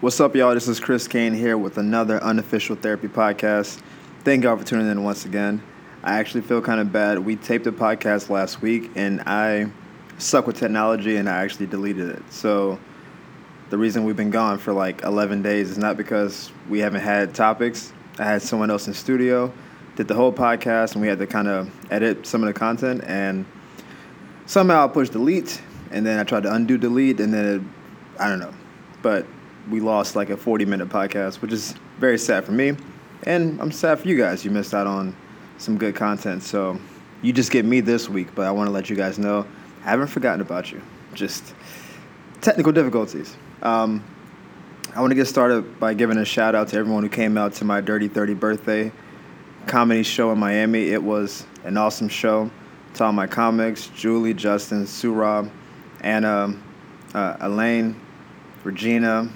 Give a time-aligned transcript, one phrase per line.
[0.00, 0.54] What's up, y'all?
[0.54, 3.82] This is Chris Kane here with another unofficial therapy podcast.
[4.24, 5.62] Thank y'all for tuning in once again.
[6.02, 7.18] I actually feel kind of bad.
[7.18, 9.70] We taped the podcast last week and I
[10.16, 12.22] suck with technology and I actually deleted it.
[12.30, 12.80] So
[13.68, 17.34] the reason we've been gone for like 11 days is not because we haven't had
[17.34, 17.92] topics.
[18.18, 19.52] I had someone else in studio,
[19.96, 23.04] did the whole podcast, and we had to kind of edit some of the content.
[23.04, 23.44] And
[24.46, 25.60] somehow I pushed delete,
[25.90, 27.62] and then I tried to undo delete, and then it,
[28.18, 28.54] I don't know.
[29.02, 29.26] But
[29.68, 32.76] we lost like a 40 minute podcast, which is very sad for me.
[33.24, 34.44] And I'm sad for you guys.
[34.44, 35.14] You missed out on
[35.58, 36.42] some good content.
[36.42, 36.78] So
[37.22, 39.46] you just get me this week, but I want to let you guys know
[39.84, 40.80] I haven't forgotten about you.
[41.14, 41.54] Just
[42.40, 43.36] technical difficulties.
[43.62, 44.02] Um,
[44.94, 47.54] I want to get started by giving a shout out to everyone who came out
[47.54, 48.92] to my Dirty 30 birthday
[49.66, 50.88] comedy show in Miami.
[50.88, 52.50] It was an awesome show.
[52.94, 55.48] To all my comics, Julie, Justin, Surab,
[56.00, 56.58] Anna,
[57.14, 58.00] uh, Elaine,
[58.64, 59.30] Regina,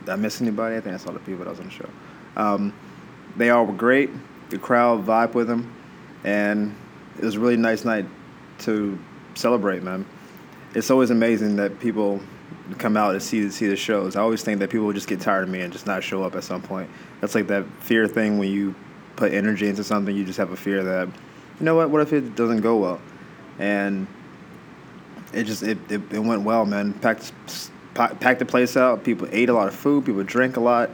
[0.00, 0.76] did I miss anybody?
[0.76, 1.88] I think that's all the people that was on the show.
[2.36, 2.74] Um,
[3.36, 4.10] they all were great.
[4.50, 5.72] The crowd vibed with them,
[6.24, 6.74] and
[7.18, 8.06] it was a really nice night
[8.60, 8.98] to
[9.34, 10.04] celebrate, man.
[10.74, 12.20] It's always amazing that people
[12.78, 14.16] come out and see see the shows.
[14.16, 16.34] I always think that people just get tired of me and just not show up
[16.34, 16.88] at some point.
[17.20, 18.74] That's like that fear thing when you
[19.16, 21.90] put energy into something, you just have a fear that, you know what?
[21.90, 23.00] What if it doesn't go well?
[23.58, 24.06] And
[25.32, 26.94] it just it, it, it went well, man.
[26.94, 27.32] Packed
[27.94, 29.04] packed the place out.
[29.04, 30.04] People ate a lot of food.
[30.04, 30.90] People drank a lot.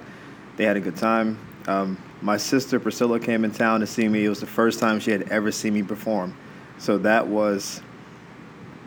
[0.56, 1.38] They had a good time.
[1.66, 4.25] Um, my sister Priscilla came in town to see me.
[4.25, 6.36] It was the first time she had ever seen me perform,
[6.78, 7.83] so that was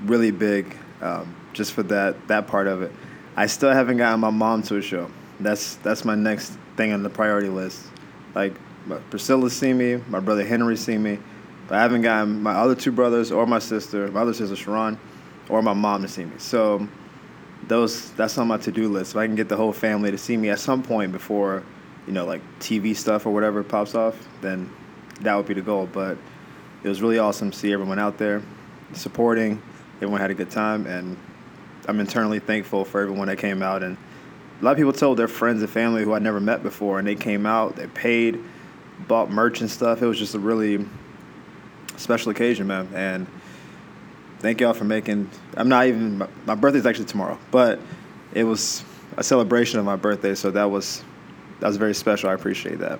[0.06, 2.92] really big, um, just for that that part of it.
[3.36, 5.12] I still haven't gotten my mom to a show.
[5.40, 7.86] That's that's my next thing on the priority list.
[8.34, 8.54] Like
[9.10, 11.20] Priscilla see me, my brother Henry see me,
[11.68, 14.98] but I haven't gotten my other two brothers or my sister, my other sister Sharon,
[15.50, 16.34] or my mom to see me.
[16.38, 16.88] So
[17.68, 19.12] those that's on my to-do list.
[19.12, 21.64] If I can get the whole family to see me at some point before,
[22.08, 24.72] you know, like TV stuff or whatever pops off, then
[25.22, 25.88] that would be the goal.
[25.92, 26.18] But
[26.84, 28.42] it was really awesome to see everyone out there
[28.94, 29.61] supporting.
[29.98, 31.17] Everyone had a good time, and
[31.88, 33.83] I'm internally thankful for everyone that came out.
[33.83, 33.98] And
[34.60, 37.08] a lot of people told their friends and family who I'd never met before, and
[37.08, 38.39] they came out, they paid,
[39.08, 40.02] bought merch and stuff.
[40.02, 40.86] It was just a really
[41.98, 42.88] special occasion, man.
[42.94, 43.28] And
[44.39, 45.30] thank y'all for making.
[45.55, 46.27] I'm not even.
[46.45, 47.80] My, birthday's actually tomorrow, but
[48.33, 48.83] it was
[49.17, 51.04] a celebration of my birthday, so that was
[51.60, 52.30] that was very special.
[52.30, 53.00] I appreciate that.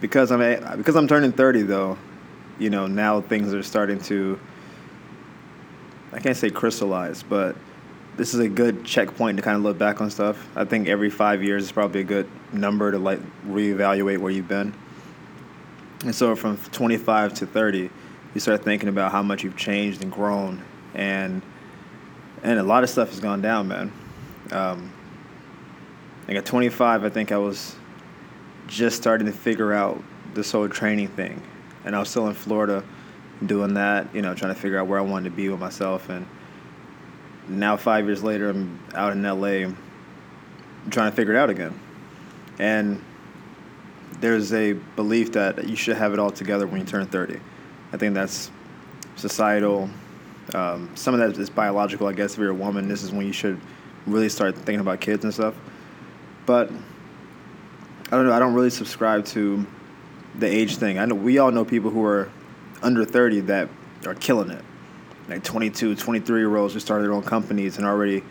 [0.00, 1.98] Because I'm a, because I'm turning 30 though,
[2.58, 4.38] you know now things are starting to.
[6.12, 7.56] I can't say crystallize, but
[8.16, 10.48] this is a good checkpoint to kind of look back on stuff.
[10.56, 14.48] I think every five years is probably a good number to like reevaluate where you've
[14.48, 14.72] been.
[16.04, 17.90] And so from 25 to 30,
[18.36, 21.40] you start thinking about how much you've changed and grown, and
[22.42, 23.90] and a lot of stuff has gone down, man.
[24.50, 24.92] Um,
[26.28, 27.76] like at 25, I think I was
[28.66, 30.02] just starting to figure out
[30.34, 31.40] this whole training thing,
[31.86, 32.84] and I was still in Florida
[33.46, 36.10] doing that, you know, trying to figure out where I wanted to be with myself,
[36.10, 36.26] and
[37.48, 39.72] now five years later, I'm out in LA,
[40.90, 41.80] trying to figure it out again,
[42.58, 43.02] and
[44.20, 47.40] there's a belief that you should have it all together when you turn 30.
[47.96, 48.50] I think that's
[49.16, 49.88] societal.
[50.52, 52.34] Um, some of that is biological, I guess.
[52.34, 53.58] If you're a woman, this is when you should
[54.06, 55.54] really start thinking about kids and stuff.
[56.44, 58.34] But I don't know.
[58.34, 59.64] I don't really subscribe to
[60.34, 60.98] the age thing.
[60.98, 62.30] I know we all know people who are
[62.82, 63.70] under 30 that
[64.04, 64.62] are killing it.
[65.30, 68.22] Like 22, 23 year olds who started their own companies and already,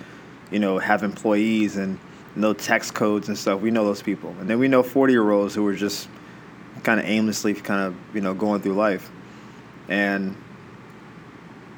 [0.51, 1.97] you know, have employees and
[2.35, 3.61] know tax codes and stuff.
[3.61, 4.29] We know those people.
[4.39, 6.07] And then we know 40 year olds who are just
[6.83, 9.09] kind of aimlessly kind of, you know, going through life
[9.89, 10.35] and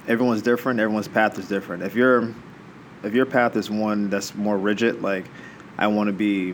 [0.07, 0.79] everyone's different.
[0.79, 1.83] Everyone's path is different.
[1.83, 2.33] If your
[3.03, 5.25] if your path is one that's more rigid, like
[5.77, 6.53] I want to be,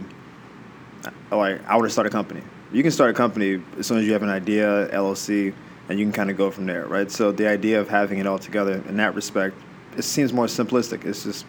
[1.32, 2.42] uh, like I want to start a company.
[2.72, 5.54] You can start a company as soon as you have an idea, LLC,
[5.90, 7.10] and you can kind of go from there, right?
[7.10, 9.56] So the idea of having it all together in that respect,
[9.96, 11.06] it seems more simplistic.
[11.06, 11.46] It's just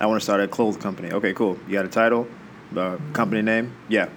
[0.00, 1.12] I want to start a clothes company.
[1.12, 1.58] Okay, cool.
[1.66, 2.26] You got a title,
[2.72, 4.08] the company name, yeah.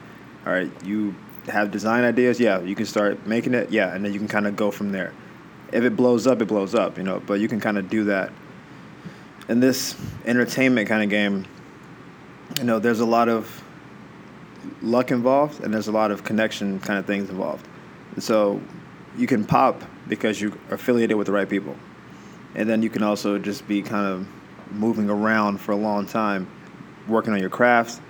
[0.46, 1.14] All right, you
[1.48, 2.60] have design ideas, yeah.
[2.62, 5.14] You can start making it, yeah, and then you can kind of go from there
[5.72, 7.22] if it blows up, it blows up, you know.
[7.26, 8.32] But you can kind of do that.
[9.50, 11.46] In this entertainment kind of game,
[12.58, 13.64] you know, there's a lot of
[14.82, 17.68] luck involved, and there's a lot of connection kind of things involved.
[18.14, 18.62] And so
[19.18, 21.76] you can pop because you are affiliated with the right people,
[22.56, 24.28] and then you can also just be kind of
[24.72, 26.48] moving around for a long time,
[27.08, 28.02] working on your craft.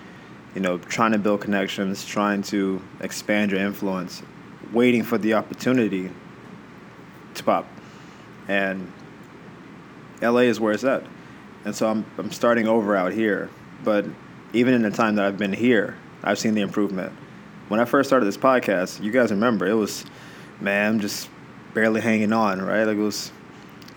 [0.56, 4.24] You know, trying to build connections, trying to expand your influence,
[4.74, 6.09] waiting for the opportunity
[7.37, 7.67] to pop,
[8.47, 8.91] and
[10.21, 11.03] LA is where it's at.
[11.65, 13.49] And so I'm I'm starting over out here,
[13.83, 14.05] but
[14.53, 17.13] even in the time that I've been here, I've seen the improvement.
[17.67, 20.05] When I first started this podcast, you guys remember it was,
[20.61, 21.29] man, I'm just
[21.73, 22.85] barely hanging on, right?
[22.85, 23.31] Like it was,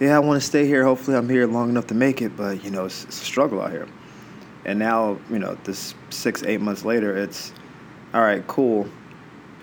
[0.00, 0.84] yeah, I want to stay here.
[0.84, 3.60] Hopefully, I'm here long enough to make it, but you know, it's, it's a struggle
[3.60, 3.87] out here.
[4.64, 7.52] And now, you know, this six, eight months later, it's
[8.12, 8.88] all right, cool.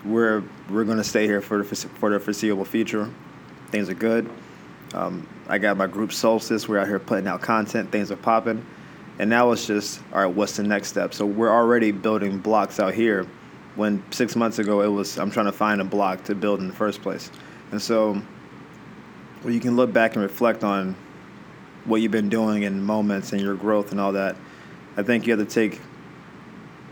[0.04, 3.10] We're we're gonna stay here for the for the foreseeable future.
[3.70, 4.30] Things are good.
[4.94, 6.68] Um, I got my group Solstice.
[6.68, 7.92] We're out here putting out content.
[7.92, 8.64] Things are popping.
[9.18, 11.12] And now it's just, all right, what's the next step?
[11.12, 13.26] So we're already building blocks out here
[13.74, 16.68] when six months ago it was, I'm trying to find a block to build in
[16.68, 17.30] the first place.
[17.70, 18.20] And so
[19.42, 20.96] well, you can look back and reflect on
[21.84, 24.36] what you've been doing in moments and your growth and all that.
[24.96, 25.80] I think you have to take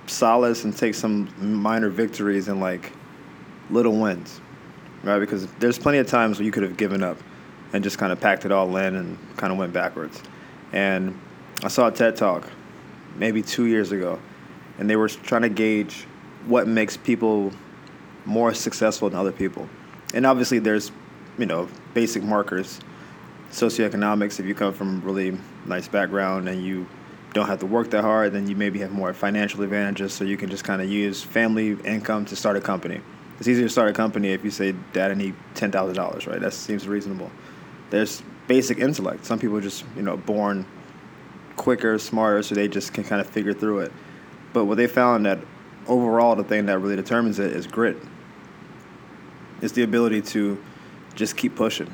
[0.06, 2.92] solace and take some minor victories and like
[3.68, 4.40] little wins,
[5.02, 5.18] right?
[5.18, 7.18] Because there's plenty of times where you could have given up
[7.72, 10.22] and just kind of packed it all in and kind of went backwards.
[10.72, 11.18] And
[11.62, 12.48] I saw a TED talk
[13.16, 14.18] maybe two years ago,
[14.78, 16.06] and they were trying to gauge
[16.46, 17.52] what makes people
[18.24, 19.68] more successful than other people.
[20.14, 20.92] And obviously, there's
[21.38, 22.80] you know basic markers,
[23.50, 24.40] socioeconomics.
[24.40, 26.86] If you come from a really nice background and you
[27.32, 30.12] don't have to work that hard, then you maybe have more financial advantages.
[30.14, 33.00] So you can just kind of use family income to start a company.
[33.38, 36.26] It's easier to start a company if you say, "Dad, I need ten thousand dollars."
[36.26, 36.40] Right?
[36.40, 37.30] That seems reasonable.
[37.90, 39.24] There's basic intellect.
[39.24, 40.66] Some people are just you know born
[41.56, 43.92] quicker, smarter, so they just can kind of figure through it.
[44.52, 45.38] But what they found that
[45.86, 47.96] overall, the thing that really determines it is grit.
[49.62, 50.62] It's the ability to
[51.14, 51.92] just keep pushing,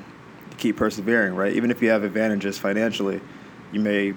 [0.58, 1.52] keep persevering, right?
[1.52, 3.20] Even if you have advantages financially,
[3.70, 4.14] you may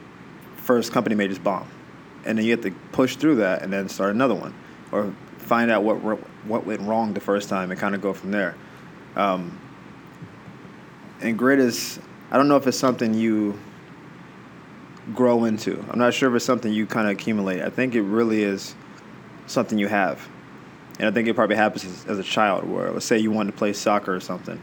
[0.58, 1.68] first company may just bomb,
[2.26, 4.54] and then you have to push through that and then start another one,
[4.92, 5.14] or
[5.46, 5.96] find out what
[6.46, 8.56] what went wrong the first time and kind of go from there.
[9.16, 9.60] Um,
[11.22, 12.00] and grit is
[12.32, 13.58] I don't know if it's something you
[15.14, 15.84] grow into.
[15.90, 17.62] I'm not sure if it's something you kind of accumulate.
[17.62, 18.76] I think it really is
[19.48, 20.28] something you have.
[21.00, 23.52] And I think it probably happens as, as, a child where, let's say you wanted
[23.52, 24.62] to play soccer or something,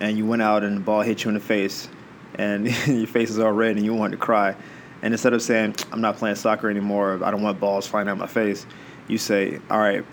[0.00, 1.88] and you went out and the ball hit you in the face,
[2.36, 4.54] and your face is all red and you wanted to cry.
[5.02, 8.16] And instead of saying, I'm not playing soccer anymore, I don't want balls flying out
[8.16, 8.66] my face,
[9.08, 10.04] you say, all right,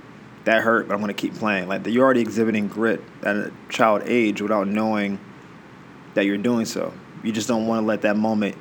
[0.45, 1.67] that hurt, but I'm going to keep playing.
[1.67, 5.19] Like you're already exhibiting grit at a child age without knowing
[6.13, 6.93] that you're doing so.
[7.23, 8.55] You just don't want to let that moment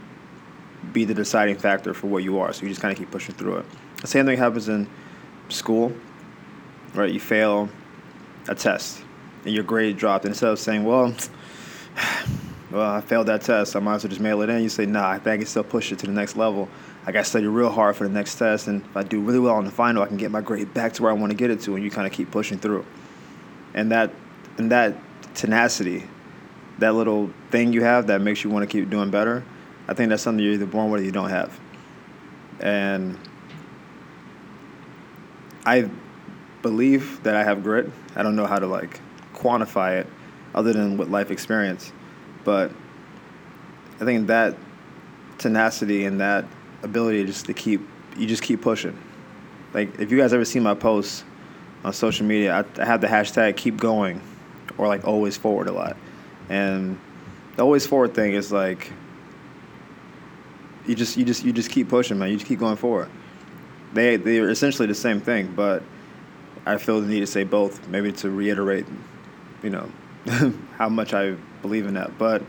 [0.92, 2.52] be the deciding factor for what you are.
[2.52, 3.66] So you just kind of keep pushing through it.
[4.00, 4.88] The same thing happens in
[5.48, 5.92] school,
[6.94, 7.10] right?
[7.10, 7.68] You fail
[8.48, 9.02] a test
[9.44, 10.24] and your grade dropped.
[10.24, 11.14] And instead of saying, well,
[12.70, 14.62] well, I failed that test, I might as well just mail it in.
[14.62, 16.68] You say, nah, I think I can still push it to the next level.
[17.06, 18.68] I got to study real hard for the next test.
[18.68, 20.92] And if I do really well on the final, I can get my grade back
[20.94, 21.74] to where I want to get it to.
[21.74, 22.84] And you kind of keep pushing through.
[23.74, 24.12] And that,
[24.58, 24.96] and that
[25.34, 26.04] tenacity,
[26.78, 29.44] that little thing you have that makes you want to keep doing better–
[29.90, 31.58] I think that's something you're either born with or you don't have.
[32.60, 33.18] And
[35.66, 35.90] I
[36.62, 37.90] believe that I have grit.
[38.14, 39.00] I don't know how to like
[39.34, 40.06] quantify it
[40.54, 41.92] other than with life experience.
[42.44, 42.70] But
[44.00, 44.56] I think that
[45.38, 46.44] tenacity and that
[46.82, 47.80] ability just to keep
[48.16, 48.98] you just keep pushing.
[49.72, 51.24] Like if you guys ever see my posts
[51.84, 54.20] on social media, I, I have the hashtag keep going
[54.78, 55.96] or like always forward a lot.
[56.48, 56.98] And
[57.56, 58.92] the always forward thing is like
[60.86, 62.30] you just you just you just keep pushing, man.
[62.30, 63.08] You just keep going forward.
[63.92, 65.82] They they are essentially the same thing, but
[66.66, 68.86] I feel the need to say both, maybe to reiterate,
[69.62, 69.90] you know,
[70.76, 71.32] how much I
[71.62, 72.18] believe in that.
[72.18, 72.42] But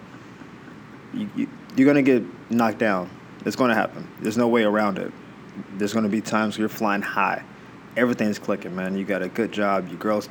[1.13, 3.09] you, you, you're gonna get knocked down.
[3.45, 4.07] It's gonna happen.
[4.19, 5.11] There's no way around it.
[5.77, 7.43] There's gonna be times where you're flying high.
[7.97, 8.97] Everything's clicking, man.
[8.97, 9.89] You got a good job.
[9.89, 10.29] Your girl's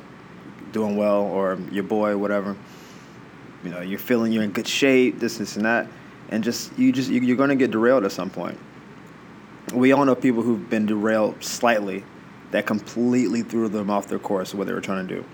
[0.71, 2.55] doing well, or your boy, whatever.
[3.63, 5.19] You know, you're feeling you're in good shape.
[5.19, 5.87] This, this, and that
[6.31, 8.57] and just you just you're going to get derailed at some point.
[9.73, 12.03] We all know people who've been derailed slightly
[12.51, 15.25] that completely threw them off their course of what they were trying to do.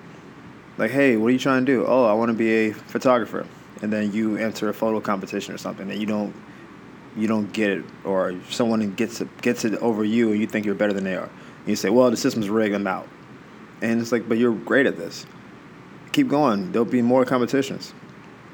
[0.77, 1.86] Like, hey, what are you trying to do?
[1.88, 3.48] Oh, I want to be a photographer,
[3.81, 6.36] and then you enter a photo competition or something, and you don't
[7.17, 10.65] you don't get it, or someone gets it gets it over you, and you think
[10.65, 11.29] you're better than they are.
[11.59, 13.07] And you say, well, the system's rigged, I'm out.
[13.81, 15.25] And it's like, but you're great at this.
[16.12, 16.71] Keep going.
[16.71, 17.93] There'll be more competitions.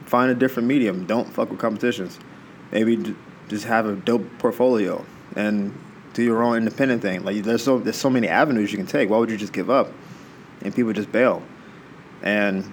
[0.05, 1.05] Find a different medium.
[1.05, 2.19] Don't fuck with competitions
[2.73, 3.15] maybe
[3.47, 5.05] just have a dope portfolio
[5.35, 5.77] and
[6.13, 7.23] do your own independent thing.
[7.23, 9.09] Like there's so there's so many avenues you can take.
[9.09, 9.91] Why would you just give up?
[10.61, 11.43] And people just bail.
[12.23, 12.71] And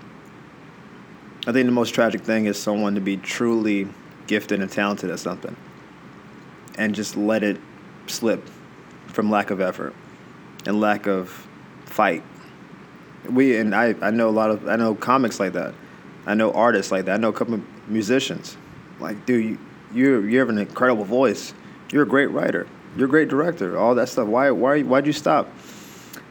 [1.47, 3.89] I think the most tragic thing is someone to be truly
[4.27, 5.57] gifted and talented at something
[6.77, 7.61] and just let it
[8.07, 8.49] slip
[9.07, 9.95] from lack of effort
[10.67, 11.49] and lack of
[11.85, 12.23] fight.
[13.29, 15.75] We and I, I know a lot of I know comics like that.
[16.27, 17.15] I know artists like that.
[17.15, 18.57] I know a couple of musicians.
[18.99, 19.59] Like, dude, you,
[19.93, 21.55] you you have an incredible voice.
[21.93, 22.67] You're a great writer.
[22.97, 23.79] You're a great director.
[23.79, 24.29] All that stuff.
[24.29, 24.51] Why?
[24.51, 24.83] Why?
[24.83, 25.49] Why'd you stop?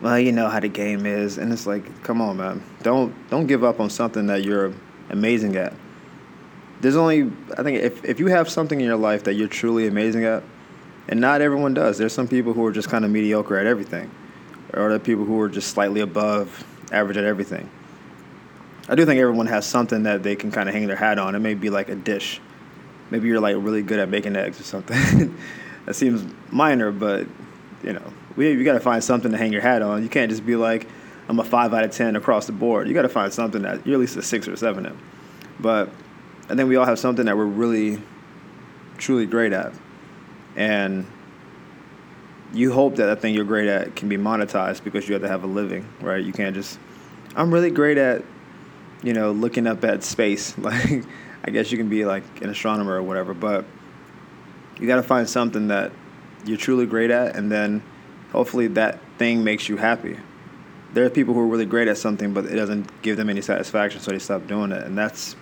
[0.02, 2.64] Well, you know how the game is, and it's like, come on, man.
[2.84, 4.74] Don't don't give up on something that you're
[5.10, 5.74] amazing at.
[6.82, 9.88] There's only, I think, if if you have something in your life that you're truly
[9.88, 10.44] amazing at,
[11.10, 11.98] and not everyone does.
[11.98, 14.10] There's some people who are just kind of mediocre at everything,
[14.74, 17.70] or there people who are just slightly above average at everything.
[18.88, 21.36] I do think everyone has something that they can kind of hang their hat on.
[21.36, 22.42] It may be like a dish.
[23.12, 25.38] Maybe you're like really good at making eggs or something.
[25.86, 27.28] that seems minor, but
[27.84, 30.04] you know, we you got to find something to hang your hat on.
[30.04, 30.88] You can't just be like,
[31.28, 32.88] I'm a five out of ten across the board.
[32.88, 34.98] You got to find something that you're at least a six or seven in.
[35.60, 35.90] But
[36.50, 38.02] I think we all have something that we're really,
[38.98, 39.74] truly great at,
[40.56, 41.06] and
[42.54, 45.28] you hope that that thing you're great at can be monetized because you have to
[45.28, 46.24] have a living, right?
[46.24, 46.80] You can't just.
[47.36, 48.24] I'm really great at
[49.04, 50.56] you know, looking up at space.
[50.70, 51.04] Like,
[51.42, 53.64] I guess you can be like an astronomer or whatever, but
[54.78, 55.92] you got to find something that
[56.46, 57.82] you're truly great at, and then
[58.34, 60.18] hopefully that thing makes you happy.
[60.94, 63.40] There are people who are really great at something, but it doesn't give them any
[63.40, 65.38] satisfaction, so they stop doing it, and that's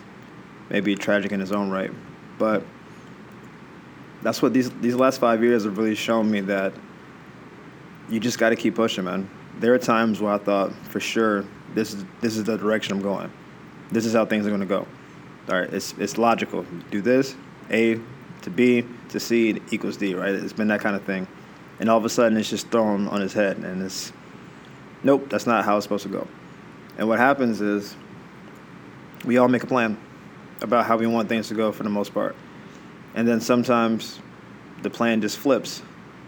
[0.69, 1.91] maybe tragic in its own right.
[2.38, 2.63] But
[4.21, 6.74] that's what these these last five years have really shown me that
[8.09, 9.29] you just got to keep pushing, man.
[9.59, 13.01] There are times where I thought for sure this is this is the direction I'm
[13.01, 13.31] going.
[13.91, 14.88] This is how things are going to go.
[15.50, 16.65] All right, it's it's logical.
[16.91, 17.36] Do this,
[17.69, 18.00] A
[18.41, 20.33] to B to C equals D, right?
[20.33, 21.27] It's been that kind of thing,
[21.79, 24.12] and all of a sudden it's just thrown on his head, and it's
[25.03, 26.27] nope, that's not how it's supposed to go.
[26.97, 27.95] And what happens is
[29.25, 29.97] we all make a plan
[30.61, 32.35] about how we want things to go for the most part,
[33.15, 34.19] and then sometimes
[34.81, 35.81] the plan just flips,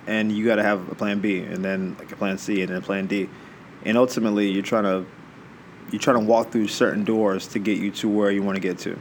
[0.07, 2.69] and you got to have a plan B, and then like a plan C, and
[2.69, 3.29] then a plan D,
[3.85, 5.05] and ultimately you're trying to
[5.91, 8.61] you're trying to walk through certain doors to get you to where you want to
[8.61, 8.99] get to.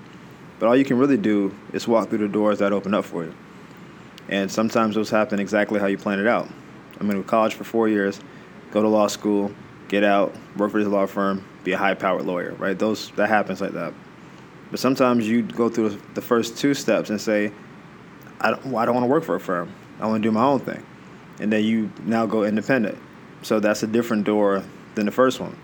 [0.58, 3.25] But all you can really do is walk through the doors that open up for
[3.25, 3.35] you.
[4.28, 6.49] And sometimes those happen exactly how you plan it out.
[6.99, 8.20] I'm going to college for four years,
[8.73, 9.52] go to law school,
[9.88, 12.78] get out, work for this law firm, be a high-powered lawyer, right?
[12.78, 13.92] Those that happens like that.
[14.71, 17.53] But sometimes you go through the first two steps and say,
[18.41, 19.73] I don't, well, don't want to work for a firm.
[20.01, 20.85] I want to do my own thing.
[21.41, 22.99] And then you now go independent.
[23.43, 24.63] So that's a different door
[24.95, 25.57] than the first one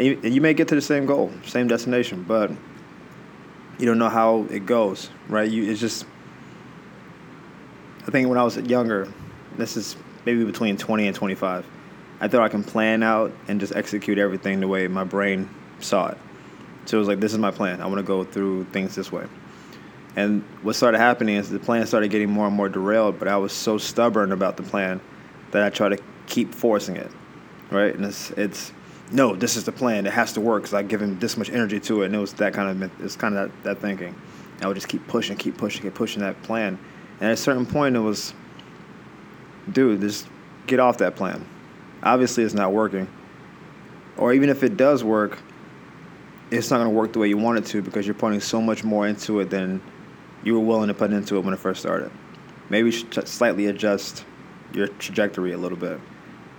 [0.00, 2.50] and you, and you may get to the same goal, same destination, but
[3.78, 5.48] you don't know how it goes, right?
[5.50, 6.06] You it's just.
[8.06, 9.12] I think when I was younger,
[9.58, 11.66] this is maybe between 20 and 25.
[12.22, 15.48] I thought I can plan out and just execute everything the way my brain
[15.80, 16.18] saw it.
[16.86, 17.80] So it was like, this is my plan.
[17.80, 19.26] I want to go through things this way.
[20.16, 23.36] And what started happening is the plan started getting more and more derailed, but I
[23.36, 25.00] was so stubborn about the plan
[25.52, 27.10] that I tried to keep forcing it,
[27.70, 27.94] right?
[27.94, 28.72] And it's, it's
[29.12, 30.06] no, this is the plan.
[30.06, 32.18] It has to work because I give him this much energy to it, and it
[32.18, 34.14] was that kind of it's kind of that, that thinking.
[34.62, 36.78] I would just keep pushing, keep pushing, keep pushing that plan,
[37.20, 38.34] and at a certain point, it was,
[39.72, 40.28] dude, just
[40.66, 41.44] get off that plan.
[42.02, 43.08] Obviously, it's not working,
[44.16, 45.38] or even if it does work,
[46.50, 48.60] it's not going to work the way you want it to because you're putting so
[48.60, 49.80] much more into it than
[50.42, 52.10] you were willing to put into it when it first started.
[52.68, 54.24] Maybe slightly adjust
[54.72, 56.00] your trajectory a little bit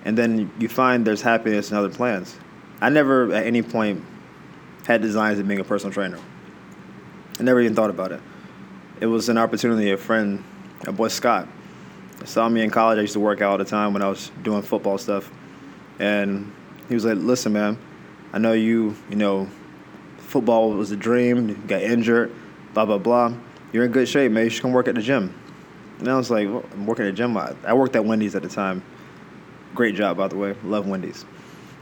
[0.03, 2.37] and then you find there's happiness in other plans.
[2.79, 4.03] I never at any point
[4.85, 6.19] had designs of being a personal trainer.
[7.39, 8.21] I never even thought about it.
[8.99, 9.91] It was an opportunity.
[9.91, 10.43] A friend,
[10.87, 11.47] a boy Scott,
[12.25, 12.97] saw me in college.
[12.97, 15.31] I used to work out all the time when I was doing football stuff,
[15.99, 16.51] and
[16.87, 17.77] he was like, "Listen, man,
[18.33, 18.95] I know you.
[19.09, 19.49] You know,
[20.31, 21.49] football was a dream.
[21.49, 22.33] You got injured,
[22.73, 23.33] blah blah blah.
[23.71, 24.45] You're in good shape, man.
[24.45, 25.33] You should come work at the gym."
[25.99, 27.37] And I was like, well, "I'm working at the gym.
[27.37, 28.83] I worked at Wendy's at the time."
[29.73, 30.55] Great job, by the way.
[30.63, 31.25] Love Wendy's.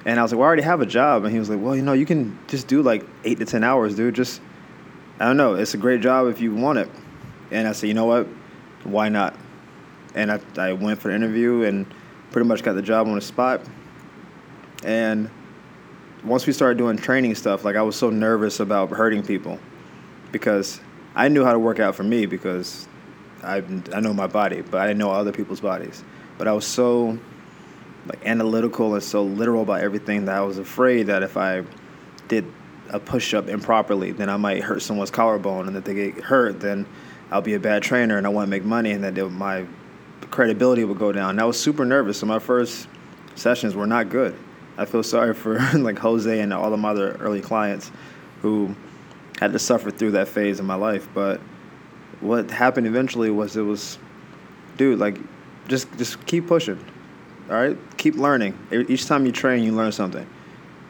[0.06, 1.24] And I was like, well, I already have a job.
[1.24, 3.64] And he was like, well, you know, you can just do like eight to 10
[3.64, 4.16] hours, dude.
[4.16, 4.42] Just,
[5.20, 5.56] I don't know.
[5.56, 6.90] It's a great job if you want it.
[7.52, 8.28] And I said, you know what?
[8.84, 9.36] Why not?
[10.16, 11.86] And I, I went for the interview and
[12.32, 13.62] pretty much got the job on the spot.
[14.84, 15.30] And
[16.24, 19.60] once we started doing training stuff, like I was so nervous about hurting people
[20.32, 20.82] because
[21.16, 22.88] I knew how to work out for me because
[23.44, 26.04] I, I know my body, but I didn't know other people's bodies.
[26.38, 27.18] But I was so
[28.06, 31.64] like analytical and so literal about everything that I was afraid that if I
[32.28, 32.46] did
[32.90, 36.60] a push up improperly, then I might hurt someone's collarbone, and if they get hurt,
[36.60, 36.88] then
[37.32, 39.66] I'll be a bad trainer, and I want to make money, and that my
[40.32, 41.32] credibility would go down.
[41.32, 42.88] And I was super nervous, so my first
[43.36, 44.38] sessions were not good.
[44.80, 47.92] I feel sorry for like Jose and all of my other early clients
[48.42, 48.74] who
[49.40, 51.08] had to suffer through that phase of my life.
[51.14, 51.42] But
[52.22, 54.00] what happened eventually was it was,
[54.78, 55.18] dude, like,
[55.68, 56.84] just just keep pushing.
[57.50, 58.58] All right, keep learning.
[58.72, 60.26] Each time you train, you learn something.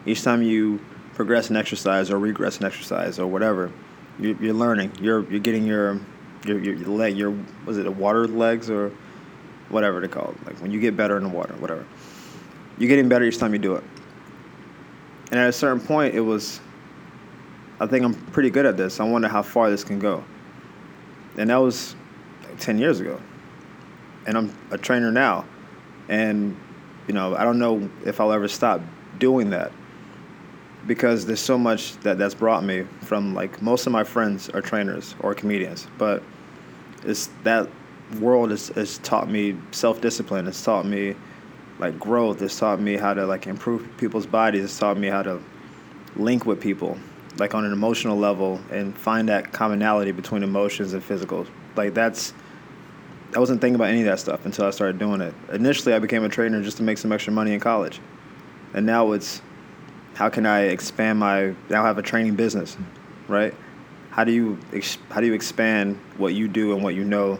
[0.06, 0.80] Each time you
[1.14, 3.72] progress in exercise or regress in exercise or whatever,
[4.18, 4.92] you're, you're learning.
[5.00, 5.98] You're you're getting your
[6.44, 7.34] your your leg your
[7.66, 8.92] was it a water legs or
[9.68, 10.46] whatever they call it.
[10.46, 11.84] Like when you get better in the water, whatever.
[12.80, 13.84] You're getting better each time you do it.
[15.30, 16.60] And at a certain point, it was,
[17.78, 19.00] I think I'm pretty good at this.
[19.00, 20.24] I wonder how far this can go.
[21.36, 21.94] And that was
[22.42, 23.20] like 10 years ago.
[24.26, 25.44] And I'm a trainer now.
[26.08, 26.58] And,
[27.06, 28.80] you know, I don't know if I'll ever stop
[29.18, 29.72] doing that
[30.86, 34.62] because there's so much that that's brought me from like most of my friends are
[34.62, 36.22] trainers or comedians, but
[37.04, 37.68] it's that
[38.18, 40.46] world has, has taught me self-discipline.
[40.48, 41.14] It's taught me
[41.80, 42.40] like growth.
[42.42, 44.64] It's taught me how to like improve people's bodies.
[44.64, 45.40] It's taught me how to
[46.16, 46.98] link with people
[47.38, 51.46] like on an emotional level and find that commonality between emotions and physical.
[51.74, 52.34] Like that's
[53.34, 55.32] I wasn't thinking about any of that stuff until I started doing it.
[55.52, 58.00] Initially, I became a trainer just to make some extra money in college,
[58.74, 59.40] and now it's
[60.14, 62.76] how can I expand my now have a training business,
[63.28, 63.54] right?
[64.10, 64.58] How do you
[65.10, 67.38] how do you expand what you do and what you know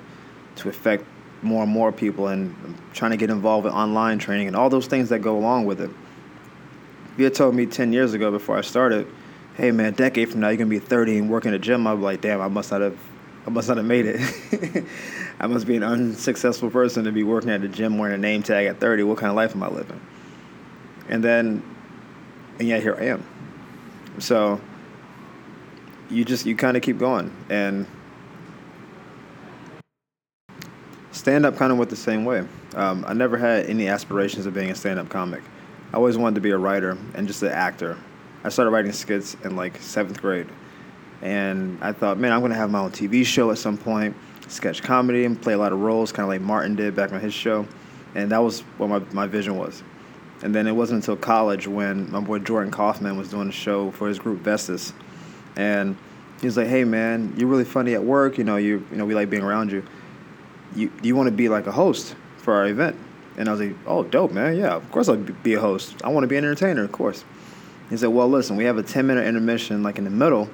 [0.57, 1.05] to affect
[1.43, 2.55] more and more people and
[2.93, 5.81] trying to get involved in online training and all those things that go along with
[5.81, 5.91] it.
[7.13, 9.07] If you had told me 10 years ago before I started,
[9.57, 11.87] hey man, a decade from now you're gonna be 30 and working at a gym,
[11.87, 12.99] I'd be like, damn, I must not have,
[13.47, 14.85] I must not have made it.
[15.41, 18.43] I must be an unsuccessful person to be working at a gym wearing a name
[18.43, 19.05] tag at 30.
[19.05, 20.01] What kind of life am I living?
[21.09, 21.63] And then,
[22.59, 23.25] and yet here I am.
[24.19, 24.61] So
[26.11, 27.87] you just you kind of keep going and
[31.21, 32.43] stand up kind of went the same way.
[32.75, 35.43] Um, I never had any aspirations of being a stand up comic.
[35.93, 37.99] I always wanted to be a writer and just an actor.
[38.43, 40.47] I started writing skits in like seventh grade.
[41.21, 44.17] And I thought, man, I'm going to have my own TV show at some point,
[44.49, 47.21] sketch comedy, and play a lot of roles, kind of like Martin did back on
[47.21, 47.67] his show.
[48.15, 49.83] And that was what my, my vision was.
[50.43, 53.91] And then it wasn't until college when my boy Jordan Kaufman was doing a show
[53.91, 54.95] for his group Vestas.
[55.55, 55.99] And
[56.41, 58.39] he was like, hey, man, you're really funny at work.
[58.39, 59.85] You know, you, you know we like being around you
[60.75, 62.97] you you want to be like a host for our event?
[63.37, 64.57] And I was like, oh, dope, man.
[64.57, 65.97] Yeah, of course I'll be a host.
[66.05, 67.25] I want to be an entertainer, of course.
[67.89, 70.49] He said, well, listen, we have a 10 minute intermission, like in the middle.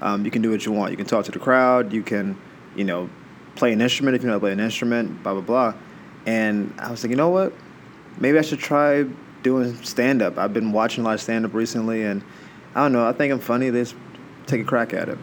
[0.00, 0.90] Um, you can do what you want.
[0.90, 1.92] You can talk to the crowd.
[1.92, 2.36] You can,
[2.74, 3.10] you know,
[3.56, 5.74] play an instrument if you know how to play an instrument, blah, blah, blah.
[6.26, 7.52] And I was like, you know what?
[8.18, 9.04] Maybe I should try
[9.42, 10.38] doing stand up.
[10.38, 12.22] I've been watching a lot of stand up recently, and
[12.74, 13.06] I don't know.
[13.06, 13.70] I think I'm funny.
[13.70, 13.94] Let's
[14.46, 15.18] take a crack at it.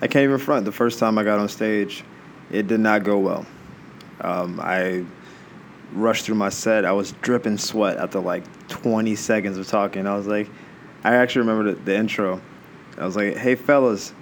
[0.00, 0.64] I can't even front.
[0.64, 2.04] The first time I got on stage,
[2.50, 3.46] it did not go well.
[4.20, 5.04] Um, I
[5.92, 6.84] rushed through my set.
[6.84, 10.06] I was dripping sweat after like 20 seconds of talking.
[10.06, 10.48] I was like,
[11.04, 12.40] I actually remember the, the intro.
[12.96, 14.12] I was like, hey, fellas,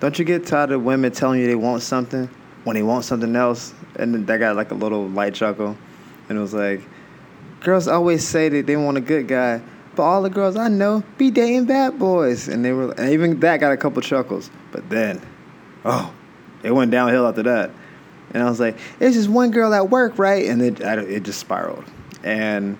[0.00, 2.28] don't you get tired of women telling you they want something
[2.64, 3.74] when they want something else?
[3.96, 5.76] And then that got like a little light chuckle.
[6.28, 6.80] And it was like,
[7.60, 9.62] girls always say that they want a good guy,
[9.94, 12.48] but all the girls I know be dating bad boys.
[12.48, 14.50] And they were, and even that got a couple chuckles.
[14.70, 15.20] But then,
[15.84, 16.12] oh,
[16.62, 17.70] it went downhill after that.
[18.32, 20.46] And I was like, it's just one girl at work, right?
[20.46, 21.84] And it, it just spiraled.
[22.22, 22.78] And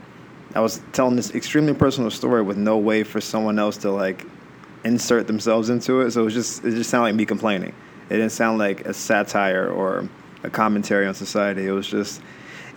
[0.55, 4.27] I was telling this extremely personal story with no way for someone else to like
[4.85, 6.12] insert themselves into it.
[6.12, 7.75] So it was just, it just sounded like me complaining.
[8.09, 10.09] It didn't sound like a satire or
[10.42, 11.66] a commentary on society.
[11.66, 12.20] It was just,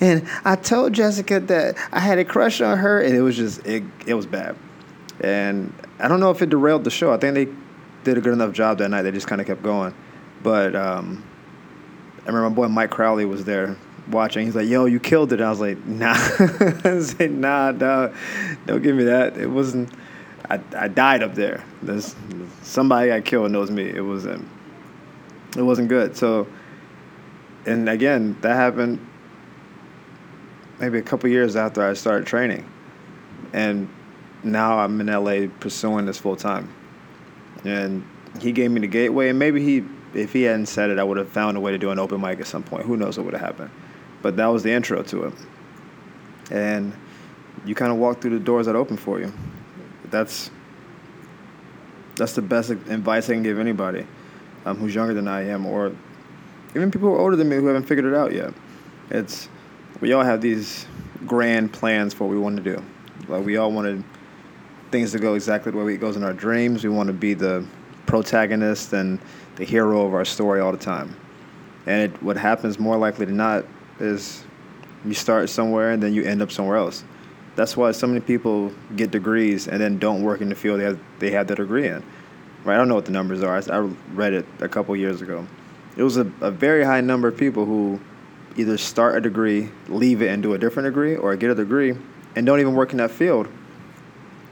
[0.02, 3.66] and I told Jessica that I had a crush on her, and it was just
[3.66, 4.56] it it was bad.
[5.22, 7.14] And I don't know if it derailed the show.
[7.14, 7.48] I think they
[8.04, 9.04] did a good enough job that night.
[9.04, 9.94] They just kind of kept going.
[10.44, 11.24] But um,
[12.24, 13.78] I remember my boy Mike Crowley was there
[14.10, 14.46] watching.
[14.46, 18.14] He's like, "Yo, you killed it." I was like, "Nah," I "Nah, dog,
[18.66, 19.38] don't give me that.
[19.38, 19.92] It wasn't.
[20.50, 21.64] I, I died up there.
[21.82, 22.16] There's
[22.62, 23.84] somebody got killed knows me.
[23.84, 24.48] It wasn't.
[25.58, 26.18] It wasn't good.
[26.18, 26.48] So,
[27.66, 29.00] and again, that happened
[30.80, 32.70] maybe a couple years after I started training,
[33.54, 33.90] and
[34.44, 36.74] now I'm in LA pursuing this full time.
[37.64, 38.08] And
[38.40, 39.84] he gave me the gateway, and maybe he,
[40.14, 42.22] if he hadn't said it, I would have found a way to do an open
[42.22, 42.86] mic at some point.
[42.86, 43.72] Who knows what would have happened?
[44.22, 45.34] But that was the intro to it,
[46.52, 46.94] and
[47.66, 49.32] you kind of walk through the doors that open for you.
[50.10, 50.52] That's
[52.16, 54.08] that's the best advice I can give anybody
[54.66, 55.92] um, who's younger than I am, or
[56.76, 58.54] even people who are older than me who haven't figured it out yet.
[59.10, 59.50] It's
[60.02, 60.86] we all have these
[61.26, 62.84] grand plans for what we want to do.
[63.28, 64.04] Like we all wanted
[64.92, 66.84] things to go exactly the way it goes in our dreams.
[66.84, 67.66] We want to be the
[68.06, 69.20] protagonist and
[69.56, 71.16] the hero of our story all the time.
[71.86, 73.66] And it, what happens more likely than not
[74.00, 74.44] is
[75.06, 77.04] you start somewhere and then you end up somewhere else.
[77.56, 80.86] That's why so many people get degrees and then don't work in the field they
[80.86, 82.04] have, they have their degree in.
[82.64, 82.76] Right?
[82.76, 83.56] I don't know what the numbers are.
[83.56, 83.80] I, I
[84.14, 85.48] read it a couple years ago.
[85.96, 88.00] It was a, a very high number of people who
[88.56, 91.96] either start a degree, leave it, and do a different degree, or get a degree
[92.36, 93.48] and don't even work in that field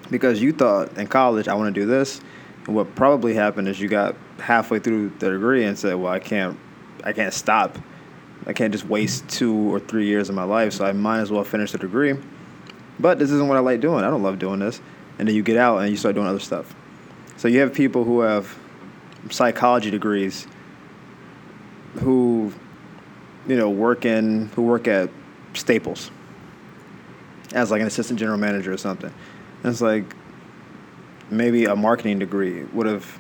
[0.10, 2.22] because you thought in college I want to do this,
[2.66, 6.20] and what probably happened is you got halfway through the degree and said, "Well, I
[6.20, 6.58] can't,
[7.04, 7.78] I can't stop.
[8.46, 10.74] I can't just waste two or three years of my life.
[10.74, 12.16] So I might as well finish the degree."
[13.00, 14.04] But this isn't what I like doing.
[14.04, 14.80] I don't love doing this.
[15.18, 16.76] And then you get out and you start doing other stuff.
[17.38, 18.58] So you have people who have
[19.30, 20.48] psychology degrees
[22.00, 22.54] who,
[23.48, 25.10] you know, work in who work at
[25.54, 26.12] Staples
[27.54, 29.14] as like an assistant general manager or something.
[29.64, 30.16] And it's like
[31.30, 33.20] maybe a marketing degree would have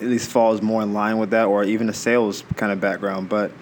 [0.00, 3.28] at least falls more in line with that or even a sales kind of background.
[3.28, 3.52] But,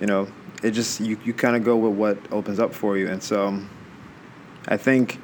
[0.00, 0.28] you know,
[0.62, 3.08] it just, you, you kind of go with what opens up for you.
[3.08, 3.58] And so
[4.66, 5.18] I think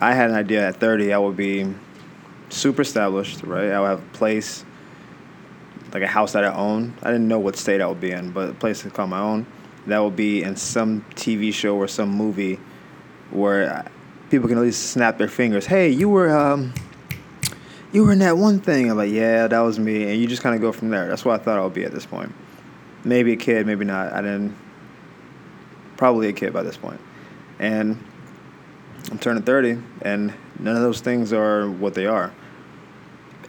[0.00, 1.66] I had an idea at 30 I would be
[2.48, 3.70] super established, right?
[3.70, 4.64] I would have a place,
[5.92, 6.94] like a house that I own.
[7.02, 9.20] I didn't know what state I would be in, but a place to call my
[9.20, 9.46] own.
[9.86, 12.60] That would be in some TV show or some movie
[13.30, 13.90] where
[14.30, 15.66] people can at least snap their fingers.
[15.66, 16.72] Hey, you were um,
[17.92, 18.90] you were in that one thing.
[18.90, 21.08] I'm like, yeah, that was me, and you just kind of go from there.
[21.08, 22.32] That's what I thought I would be at this point.
[23.04, 24.12] Maybe a kid, maybe not.
[24.12, 24.56] I didn't.
[25.96, 26.98] Probably a kid by this point.
[26.98, 27.10] point,
[27.58, 28.02] and
[29.10, 32.32] I'm turning 30, and none of those things are what they are.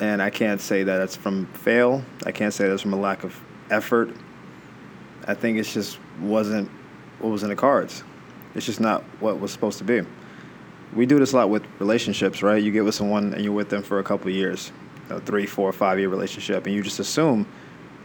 [0.02, 2.04] And I can't say that it's from fail.
[2.26, 4.10] I can't say that's from a lack of effort.
[5.28, 6.70] I think it's just wasn't
[7.20, 8.04] what was in the cards.
[8.56, 10.02] It's just not what was supposed to be.
[10.96, 12.62] We do this a lot with relationships, right?
[12.62, 14.72] You get with someone and you're with them for a couple years,
[15.10, 17.48] a three, four, five year relationship, and you just assume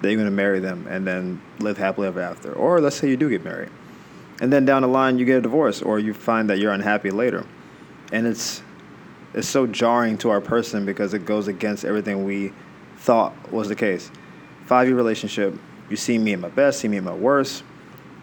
[0.03, 2.53] that you're going to marry them and then live happily ever after.
[2.53, 3.71] Or let's say you do get married.
[4.43, 7.11] And then down the line, you get a divorce or you find that you're unhappy
[7.11, 7.47] later.
[8.13, 8.63] And it's,
[9.35, 12.53] it's so jarring to our person because it goes against everything we
[12.97, 14.11] thought was the case.
[14.65, 15.59] Five year relationship,
[15.91, 17.62] you see me at my best, see me at my worst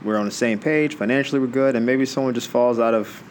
[0.03, 3.23] we're on the same page, financially we're good, and maybe someone just falls out of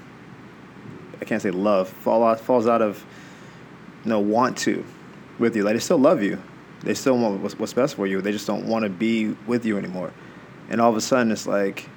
[1.20, 3.04] I can't say love, fall out falls out of
[4.04, 4.84] you know, want to
[5.38, 5.62] with you.
[5.62, 6.42] Like they still love you.
[6.82, 8.20] They still want what's, what's best for you.
[8.20, 10.12] They just don't want to be with you anymore.
[10.68, 11.88] And all of a sudden it's like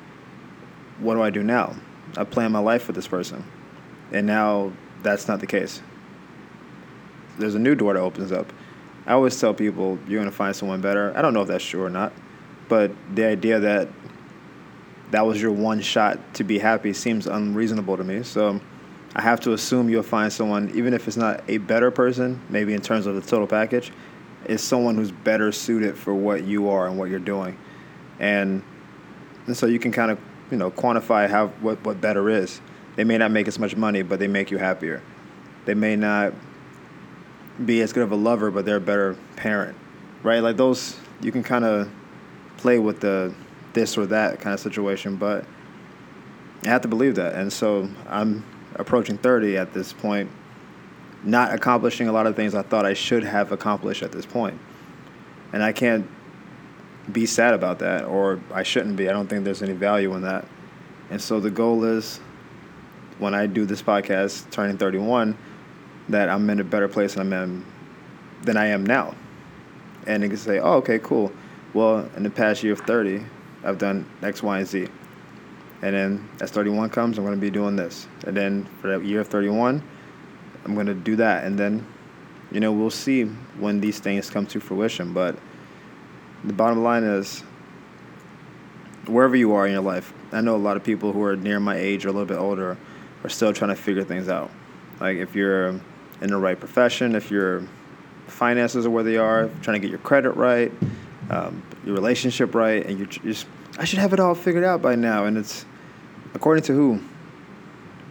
[1.00, 1.76] what do I do now?
[2.18, 3.44] I plan my life with this person.
[4.12, 4.72] And now
[5.06, 5.82] that's not the case.
[7.38, 8.52] There's a new door that opens up.
[9.06, 11.14] I always tell people you're going to find someone better.
[11.16, 12.12] I don't know if that's true or not,
[12.68, 13.88] but the idea that
[15.12, 18.24] that was your one shot to be happy seems unreasonable to me.
[18.24, 18.60] So
[19.16, 22.74] I have to assume you'll find someone, even if it's not a better person, maybe
[22.74, 23.92] in terms of the total package,
[24.46, 27.58] is someone who's better suited for what you are and what you're doing.
[28.20, 28.64] And,
[29.46, 32.60] and so you can kind of, you know, quantify how what, what better is.
[32.96, 35.02] They may not make as much money, but they make you happier.
[35.66, 36.34] They may not
[37.64, 39.78] be as good of a lover, but they're a better parent,
[40.24, 40.40] right?
[40.40, 41.90] Like those, you can kind of
[42.58, 43.34] play with the
[43.74, 45.46] this or that kind of situation, but
[46.64, 47.36] I have to believe that.
[47.36, 48.44] And so I'm
[48.76, 50.32] approaching 30 at this point,
[51.24, 54.60] not accomplishing a lot of things I thought I should have accomplished at this point.
[55.54, 56.10] And I can't
[57.12, 59.10] be sad about that, or I shouldn't be.
[59.10, 60.46] I don't think there's any value in that.
[61.12, 62.20] And so the goal is
[63.20, 65.38] when I do this podcast, turning 31,
[66.10, 67.66] that I'm in a better place than I'm in,
[68.44, 69.16] than I am now.
[70.06, 71.32] And you can say, oh, okay, cool.
[71.74, 73.24] Well, in the past year of 30,
[73.64, 74.88] I've done X, Y, and Z.
[75.82, 78.08] And then as 31 comes, I'm going to be doing this.
[78.26, 79.84] And then for that year of 31,
[80.64, 81.46] I'm going to do that.
[81.46, 81.86] And then,
[82.52, 83.24] you know, we'll see
[83.60, 85.14] when these things come to fruition.
[85.14, 85.38] But
[86.44, 87.42] the bottom line is,
[89.08, 91.60] wherever you are in your life, I know a lot of people who are near
[91.60, 92.78] my age or a little bit older
[93.26, 94.52] are still trying to figure things out.
[95.00, 95.70] Like if you're
[96.22, 97.64] in the right profession, if your
[98.28, 100.72] finances are where they are, trying to get your credit right,
[101.30, 104.96] um, your relationship right, and you're just I should have it all figured out by
[104.96, 105.26] now.
[105.26, 105.66] And it's
[106.34, 107.02] according to who?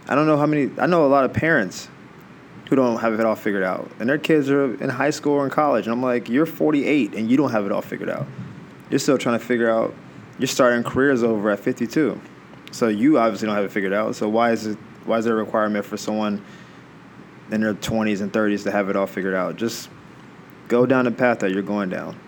[0.09, 0.71] I don't know how many.
[0.79, 1.89] I know a lot of parents
[2.69, 5.45] who don't have it all figured out, and their kids are in high school or
[5.45, 5.87] in college.
[5.87, 8.27] And I'm like, you're 48 and you don't have it all figured out.
[8.91, 9.95] You're still trying to figure out.
[10.39, 12.21] You're starting careers over at 52,
[12.73, 14.17] so you obviously don't have it figured out.
[14.17, 14.79] So why is it?
[15.05, 16.45] Why is there a requirement for someone
[17.51, 19.57] in their 20s and 30s to have it all figured out?
[19.57, 19.89] Just
[20.69, 22.19] go down the path that you're going down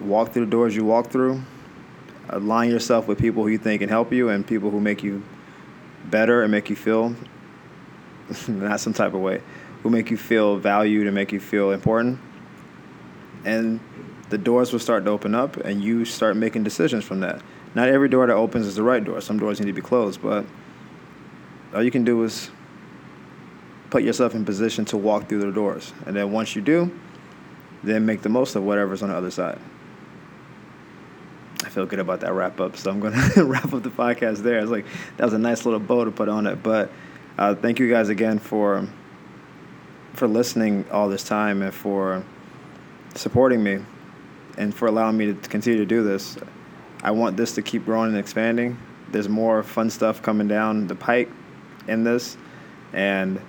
[0.00, 1.42] walk through the doors you walk through.
[2.28, 5.22] Align yourself with people who you think can help you and people who make you
[6.06, 7.14] better and make you feel
[8.48, 9.40] not some type of way,
[9.82, 12.18] who make you feel valued and make you feel important.
[13.44, 13.78] And
[14.28, 17.40] the doors will start to open up and you start making decisions from that.
[17.76, 19.20] Not every door that opens is the right door.
[19.20, 20.44] Some doors need to be closed, but
[21.76, 22.50] all you can do is
[23.90, 25.92] put yourself in position to walk through the doors.
[26.06, 26.90] And then once you do,
[27.84, 29.60] then make the most of whatever's on the other side
[31.64, 32.76] I feel good about that wrap up.
[32.76, 34.58] So I'm going to wrap up the podcast there.
[34.58, 34.86] It's like
[35.16, 36.62] that was a nice little bow to put on it.
[36.62, 36.90] But
[37.38, 38.86] uh, thank you guys again for
[40.14, 42.24] for listening all this time and for
[43.14, 43.80] supporting me
[44.56, 46.38] and for allowing me to continue to do this.
[47.02, 48.78] I want this to keep growing and expanding.
[49.10, 51.30] There's more fun stuff coming down the pike
[51.88, 52.36] in this.
[52.92, 53.40] And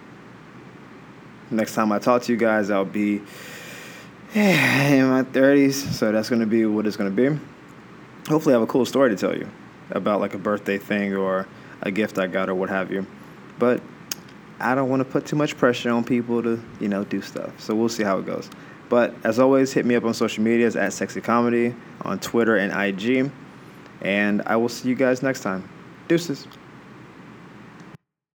[1.52, 3.16] next time I talk to you guys, I'll be
[4.34, 5.74] in my 30s.
[5.74, 7.40] So that's going to be what it's going to be.
[8.30, 9.50] Hopefully, I have a cool story to tell you
[9.92, 11.48] about like a birthday thing or
[11.82, 13.06] a gift I got or what have you.
[13.58, 13.82] But
[14.60, 17.60] I don't want to put too much pressure on people to, you know, do stuff.
[17.60, 18.50] So we'll see how it goes.
[18.90, 22.74] But as always, hit me up on social medias at Sexy Comedy on Twitter and
[22.74, 23.32] IG.
[24.02, 25.68] And I will see you guys next time.
[26.08, 26.48] Deuces.